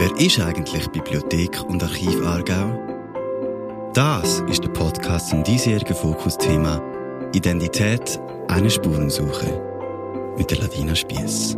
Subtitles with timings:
[0.00, 3.90] Wer ist eigentlich Bibliothek und Archiv Aargau?
[3.94, 6.80] Das ist der Podcast zum diesjährigen Fokusthema
[7.34, 9.60] Identität, eine Spurensuche
[10.38, 11.56] mit der Ladina Spiess.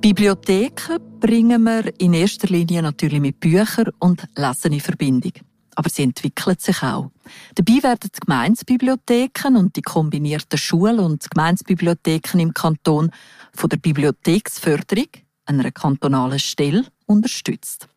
[0.00, 5.34] Bibliotheken bringen wir in erster Linie natürlich mit Büchern und Lesen in Verbindung.
[5.76, 7.12] Aber sie entwickeln sich auch.
[7.54, 13.12] Dabei werden die Gemeinsbibliotheken und die kombinierten Schul- und Gemeinsbibliotheken im Kanton
[13.54, 15.06] von der Bibliotheksförderung,
[15.48, 17.88] einer kantonalen Stelle, unterstützt.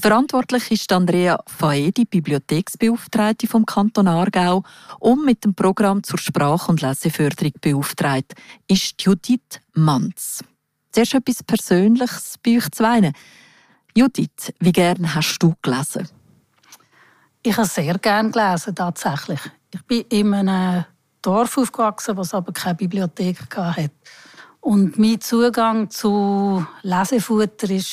[0.00, 4.64] Verantwortlich ist Andrea Faedi, Bibliotheksbeauftragte vom Kanton Aargau,
[4.98, 8.34] und mit dem Programm zur Sprach- und Leseförderung beauftragt
[8.68, 10.42] ist Judith Manz.
[10.90, 13.12] Zuerst etwas Persönliches bei euch zwei.
[13.96, 16.08] Judith, wie gern hast du gelesen?
[17.42, 19.40] Ich habe sehr gerne gelesen, tatsächlich.
[19.72, 20.84] Ich bin in einem
[21.20, 23.90] Dorf aufgewachsen, das aber keine Bibliothek hatte.
[24.64, 27.84] Und mein Zugang zu Lesefutter war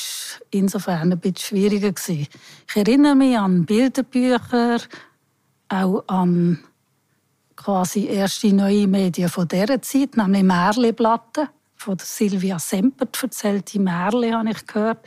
[0.52, 1.92] insofern ein bisschen schwieriger.
[2.08, 2.30] Ich
[2.74, 4.78] erinnere mich an Bilderbücher,
[5.68, 6.64] auch an
[7.56, 14.52] quasi erste neue Medien von dieser Zeit, nämlich Märleplatten von Silvia Sempert erzählte Märle habe
[14.52, 15.06] ich gehört.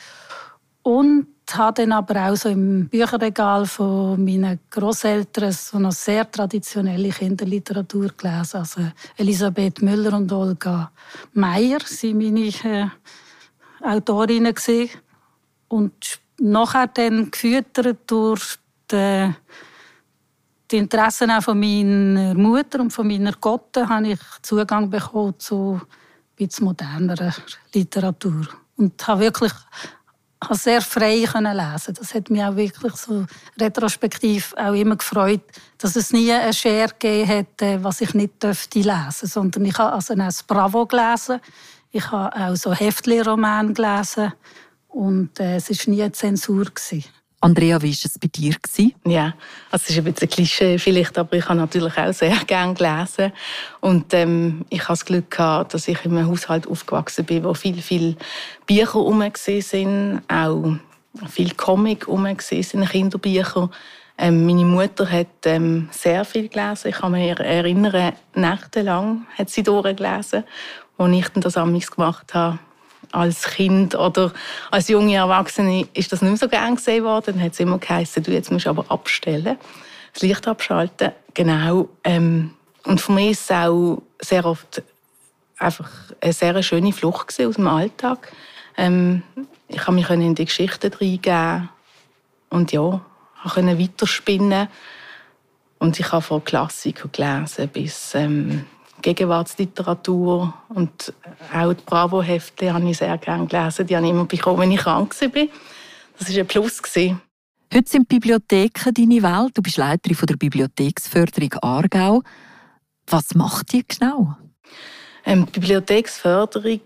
[0.83, 7.09] Und habe dann aber auch so im Bücherregal von meinen Großeltern so eine sehr traditionelle
[7.09, 8.57] Kinderliteratur gelesen.
[8.57, 8.81] Also
[9.17, 10.91] Elisabeth Müller und Olga
[11.33, 12.87] Meyer sind meine äh,
[13.81, 14.89] Autorinnen gewesen.
[15.67, 18.57] Und nachher dann gefüttert durch
[18.91, 19.33] die,
[20.71, 25.79] die Interessen auch von meiner Mutter und von meiner Gotte habe ich Zugang bekommen zu
[26.35, 27.33] bisschen modernerer
[27.73, 28.47] Literatur.
[28.77, 29.53] Und habe wirklich
[30.45, 31.93] habe sehr frei können lesen.
[31.93, 33.25] Das hat mich auch wirklich so
[33.59, 35.41] retrospektiv auch immer gefreut,
[35.77, 39.93] dass es nie eine Schere gegeben hätte, was ich nicht dürfte lesen, sondern ich habe
[39.93, 41.39] also ein Bravo gelesen,
[41.91, 44.33] ich habe auch so Heftli-Roman gelesen
[44.89, 47.05] und äh, es war nie eine Zensur gewesen.
[47.41, 48.55] Andrea, wie war es bei dir?
[49.05, 49.33] Ja,
[49.69, 53.33] also es ist ein bisschen Klischee vielleicht, aber ich habe natürlich auch sehr gerne gelesen.
[53.81, 57.53] Und ähm, ich habe das Glück gehabt, dass ich in einem Haushalt aufgewachsen bin, wo
[57.53, 58.15] viel, viel
[58.65, 60.77] Bücher herum sind, auch
[61.29, 63.69] viel Comic herum sind, Kinderbücher.
[64.17, 66.89] Ähm, meine Mutter hat ähm, sehr viel gelesen.
[66.89, 70.45] Ich kann mich erinnern, nächtelang hat sie durchgelesen,
[70.97, 72.59] als ich das amigs gemacht habe
[73.11, 74.31] als Kind oder
[74.71, 77.35] als junge Erwachsene ist das nicht mehr so gern gesehen worden.
[77.35, 79.57] Dann hat es immer geheißen, du jetzt musst aber abstellen,
[80.13, 81.11] das Licht abschalten.
[81.33, 81.89] Genau.
[82.03, 82.51] Ähm,
[82.83, 84.81] und für mich ist es auch sehr oft
[85.57, 85.89] einfach
[86.21, 88.31] eine sehr schöne Flucht aus dem Alltag.
[88.77, 89.23] Ähm,
[89.67, 91.69] ich konnte mich in die Geschichten reingeben
[92.49, 93.01] und ja,
[93.43, 94.67] konnte weiterspinnen.
[95.79, 98.65] Und ich habe von Klassikern gelesen bis ähm,
[99.05, 101.13] Gegenwartsliteratur und
[101.53, 103.85] auch die Bravo-Hefte habe ich sehr gerne gelesen.
[103.85, 105.47] Die habe ich immer bekommen, wenn ich krank war.
[106.17, 106.81] Das war ein Plus.
[106.95, 109.51] Heute sind Bibliotheken deine Welt.
[109.55, 112.23] Du bist Leiterin der Bibliotheksförderung Aargau.
[113.05, 114.37] Was macht die genau?
[115.23, 116.79] Ähm, die Bibliotheksförderung,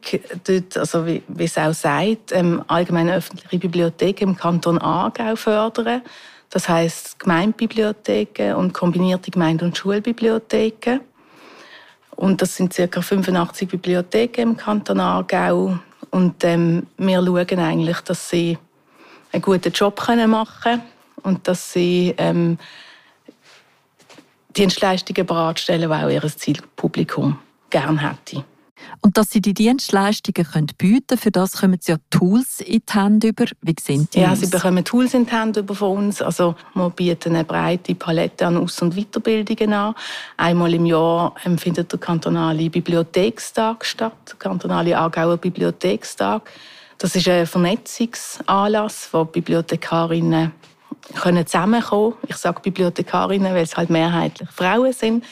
[0.43, 6.01] dort, also wie, wie, es auch sagt, ähm, allgemeine öffentliche Bibliotheken im Kanton Aargau fördern.
[6.49, 10.99] Das heißt Gemeindebibliotheken und kombinierte Gemeinde- und Schulbibliotheken.
[12.15, 13.01] Und das sind ca.
[13.01, 15.79] 85 Bibliotheken im Kanton Aargau.
[16.11, 18.57] Und ähm, wir schauen eigentlich, dass sie
[19.31, 20.81] einen guten Job machen können
[21.23, 22.57] und dass sie ähm,
[24.55, 28.43] Dienstleistungen bereitstellen, die auch ihr Zielpublikum gerne hätte.
[29.01, 32.81] Und dass sie die Dienstleistungen können bieten können, für das kommen sie ja Tools in
[32.87, 33.45] die Hände über.
[33.61, 34.39] Wie sind die Ja, aus?
[34.41, 36.21] sie bekommen Tools in die Hände über von uns.
[36.21, 39.95] Also wir bieten eine breite Palette an Aus- und Weiterbildungen an.
[40.37, 46.49] Einmal im Jahr findet der kantonale Bibliothekstag statt, der kantonale Aargauer Bibliothekstag.
[46.97, 50.51] Das ist ein Vernetzungsanlass, wo Bibliothekarinnen
[51.21, 52.15] können zusammenkommen.
[52.27, 55.23] Ich sage Bibliothekarinnen, weil es halt mehrheitlich Frauen sind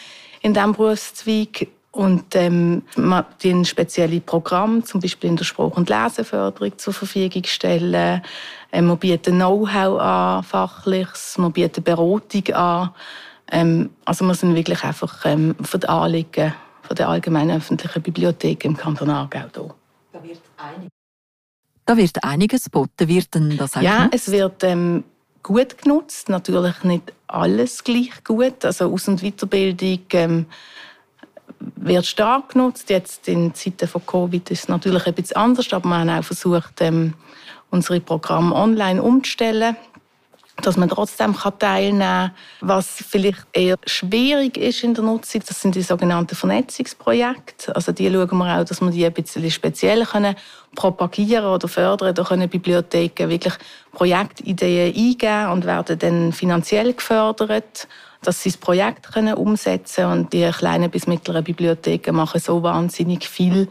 [0.41, 5.89] in diesem Berufszweig und ähm, man ein spezielle Programm, zum Beispiel in der Spruch- und
[5.89, 8.21] Leseförderung zur Verfügung stellen.
[8.71, 12.91] Ähm, wir bieten Know-how an, fachliches, wir bieten Beratung an.
[13.51, 18.63] Ähm, also wir sind wirklich einfach ähm, für die Anliegen von der allgemeinen öffentlichen Bibliothek
[18.65, 19.61] im Kanton Aargau da.
[20.13, 20.91] Da wird einiges,
[21.85, 23.07] da wird einiges geboten.
[23.07, 24.13] Wird denn das auch Ja, genutzt?
[24.13, 25.03] es wird ähm,
[25.41, 26.29] gut genutzt.
[26.29, 28.63] Natürlich nicht alles gleich gut.
[28.63, 30.45] Also Aus- und Weiterbildung ähm,
[31.59, 32.89] wird stark genutzt.
[32.89, 36.81] Jetzt in Zeiten von Covid ist es natürlich bisschen anders, aber wir haben auch versucht,
[36.81, 37.13] ähm,
[37.69, 39.75] unsere Programme online umzustellen.
[40.61, 42.31] Dass man trotzdem teilnehmen kann.
[42.61, 47.75] Was vielleicht eher schwierig ist in der Nutzung, das sind die sogenannten Vernetzungsprojekte.
[47.75, 50.35] Also die schauen wir auch, dass wir die ein bisschen speziell können
[50.75, 52.13] propagieren oder fördern.
[52.13, 53.53] Da können Bibliotheken wirklich
[53.91, 57.87] Projektideen eingeben und werden dann finanziell gefördert
[58.23, 60.19] dass sie das Projekt können umsetzen können.
[60.19, 63.67] Und die kleinen bis mittleren Bibliotheken machen so wahnsinnig viel.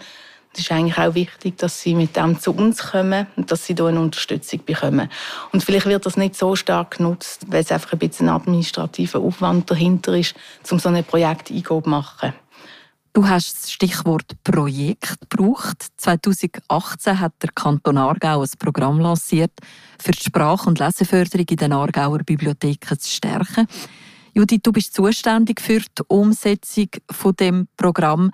[0.57, 3.75] Es ist eigentlich auch wichtig, dass sie mit dem zu uns kommen und dass sie
[3.75, 5.11] da eine Unterstützung bekommen.
[5.53, 9.71] Und vielleicht wird das nicht so stark genutzt, weil es einfach ein bisschen administrativer Aufwand
[9.71, 10.35] dahinter ist,
[10.71, 12.33] um so ein Projekt zu machen.
[13.13, 15.89] Du hast das Stichwort Projekt gebraucht.
[15.99, 19.53] 2018 hat der Kanton Aargau ein Programm lanciert,
[20.03, 23.67] für die Sprach- und Leseförderung in den Aargauer Bibliotheken zu stärken.
[24.33, 28.31] Judith, du bist zuständig für die Umsetzung von dem Programm.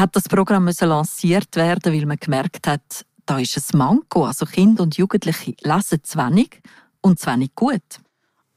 [0.00, 4.24] Hat das Programm müssen lanciert werden, weil man gemerkt hat, da ist ein Manko.
[4.24, 6.62] Also Kinder und Jugendliche lesen zu wenig
[7.02, 7.82] und zu wenig gut.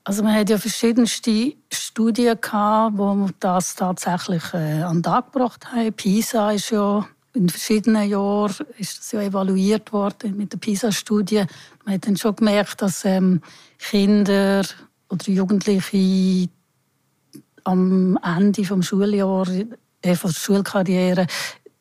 [0.06, 5.69] Also man hat ja verschiedenste Studien gehabt, wo das tatsächlich äh, an den Tag gebracht
[5.69, 5.92] haben.
[5.92, 11.44] PISA ist ja in verschiedenen Jahren ist das ja evaluiert worden mit der PISA-Studie.
[11.84, 13.42] Man hat dann schon gemerkt, dass ähm,
[13.80, 14.63] Kinder
[15.10, 16.48] oder Jugendliche
[17.66, 19.66] am Ende des Schuljahres,
[20.04, 21.28] von der Schulkarriere,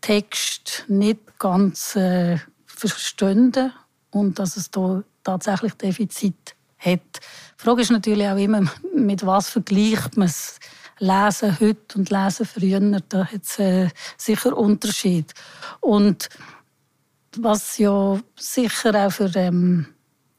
[0.01, 3.73] Text nicht ganz äh, verstehen
[4.11, 7.01] und dass es da tatsächlich Defizit hat.
[7.21, 8.63] Die Frage ist natürlich auch immer,
[8.95, 10.59] mit was vergleicht man es
[10.99, 13.01] Lesen heute und Lesen früher.
[13.09, 15.33] Da hat es äh, sicher Unterschied.
[15.81, 16.29] Und
[17.37, 19.87] was ja sicher auch für ähm,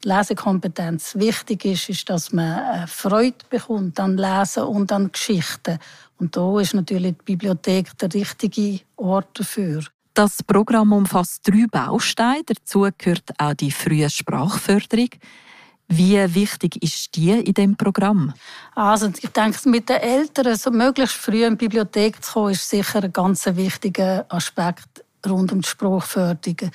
[0.04, 5.78] Lesekompetenz wichtig ist, ist, dass man Freude bekommt an Lesen und an Geschichten.
[6.18, 9.82] Und da ist natürlich die Bibliothek der richtige Ort dafür.
[10.14, 12.44] Das Programm umfasst drei Bausteine.
[12.46, 15.08] Dazu gehört auch die frühe Sprachförderung.
[15.88, 18.32] Wie wichtig ist die in dem Programm?
[18.74, 22.70] Also ich denke, mit den Eltern so möglichst früh in die Bibliothek zu kommen, ist
[22.70, 26.70] sicher ein ganz wichtiger Aspekt rund um die Sprachförderung.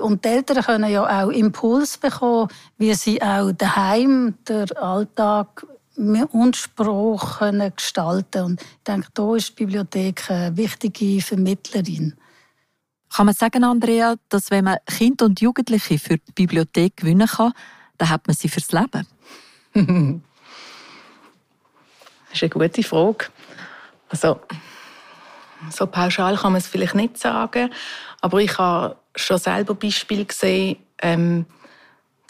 [0.00, 2.48] Und die Eltern können ja auch Impuls bekommen,
[2.78, 9.50] wie sie auch daheim den Alltag und Spruch können gestalten Und ich denke, da ist
[9.50, 12.14] die Bibliothek eine wichtige Vermittlerin.
[13.12, 17.52] Kann man sagen, Andrea, dass wenn man Kinder und Jugendliche für die Bibliothek gewinnen kann,
[17.98, 19.06] dann hat man sie fürs Leben?
[19.74, 19.84] das
[22.34, 23.26] ist eine gute Frage.
[24.08, 24.40] Also,
[25.70, 27.70] so pauschal kann man es vielleicht nicht sagen,
[28.20, 30.78] aber ich habe schon selber Beispiele gesehen.
[31.02, 31.46] Ähm,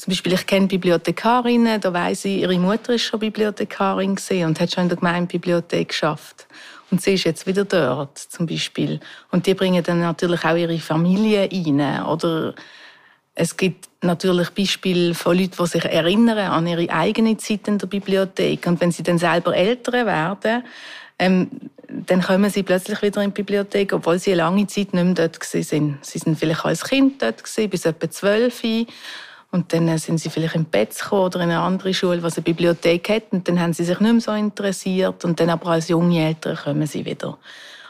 [0.01, 4.17] zum Beispiel, ich kenne Bibliothekarinnen, da weiss ich, ihre Mutter ist schon Bibliothekarin
[4.47, 6.47] und hat schon in der Gemeindebibliothek geschafft.
[6.91, 8.99] Und sie ist jetzt wieder dort, zum Beispiel.
[9.31, 12.03] Und die bringen dann natürlich auch ihre Familie rein.
[12.07, 12.55] Oder
[13.35, 17.87] es gibt natürlich Beispiele von Leuten, die sich erinnern an ihre eigene Zeit in der
[17.87, 18.67] Bibliothek.
[18.69, 20.65] Und wenn sie dann selber älter werden,
[21.19, 21.51] ähm,
[21.89, 25.15] dann kommen sie plötzlich wieder in die Bibliothek, obwohl sie eine lange Zeit nicht mehr
[25.15, 25.99] dort waren.
[26.01, 28.63] Sie sind vielleicht als Kind dort, gewesen, bis etwa zwölf.
[29.53, 32.45] Und dann sind sie vielleicht im Bett gekommen oder in eine andere Schule, was eine
[32.45, 33.33] Bibliothek hat.
[33.33, 35.25] Und dann haben sie sich nicht mehr so interessiert.
[35.25, 37.37] Und dann aber als junge Eltern kommen sie wieder.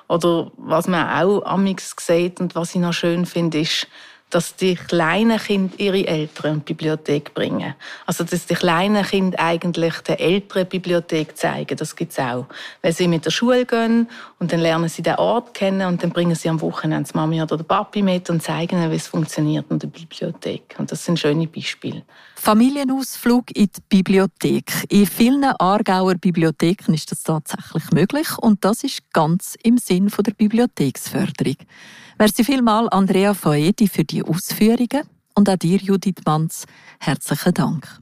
[0.09, 3.87] Oder was man auch amix sieht und was ich noch schön finde, ist,
[4.31, 7.75] dass die kleinen Kinder ihre Eltern in die Bibliothek bringen.
[8.07, 12.47] Also, dass die kleinen Kinder eigentlich der älteren Bibliothek zeigen, das gibt es auch.
[12.83, 16.11] Weil sie mit der Schule gehen und dann lernen sie den Ort kennen und dann
[16.11, 19.09] bringen sie am Wochenende die Mami oder den Papi mit und zeigen ihnen, wie es
[19.09, 20.77] funktioniert in der Bibliothek.
[20.79, 22.03] Und das sind schöne Beispiele.
[22.37, 24.73] Familienausflug in die Bibliothek.
[24.89, 30.33] In vielen Aargauer Bibliotheken ist das tatsächlich möglich und das ist ganz im Sinn der
[30.33, 31.57] Bibliotheksförderung.
[32.19, 35.03] Merci vielmals, Andrea Faedi, für Ausführungen
[35.35, 36.67] und auch dir, Judith Manz,
[36.99, 38.01] herzlichen Dank.